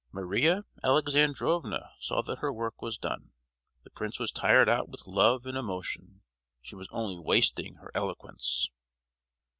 Maria 0.11 0.63
Alexandrovna 0.83 1.91
saw 1.99 2.23
that 2.23 2.39
her 2.39 2.51
work 2.51 2.81
was 2.81 2.97
done: 2.97 3.33
the 3.83 3.91
prince 3.91 4.17
was 4.19 4.31
tired 4.31 4.67
out 4.67 4.89
with 4.89 5.05
love 5.05 5.45
and 5.45 5.55
emotion. 5.55 6.23
She 6.59 6.73
was 6.75 6.87
only 6.89 7.19
wasting 7.19 7.75
her 7.75 7.91
eloquence! 7.93 8.71